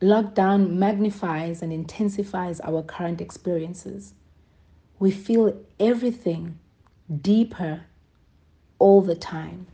[0.00, 4.14] Lockdown magnifies and intensifies our current experiences.
[5.00, 6.58] We feel everything
[7.20, 7.82] deeper
[8.78, 9.66] all the time.